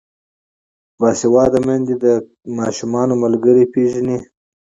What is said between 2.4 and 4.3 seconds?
ماشومانو ملګري پیژني.